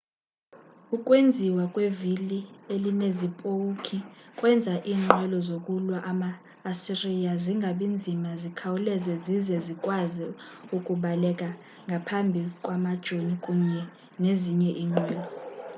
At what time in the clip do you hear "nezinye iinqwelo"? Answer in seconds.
14.21-15.23